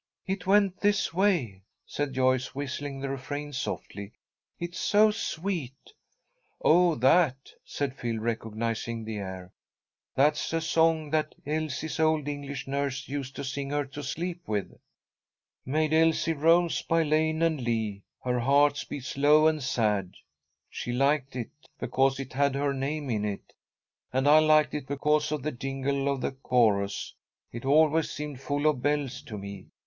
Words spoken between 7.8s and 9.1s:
Phil, recognizing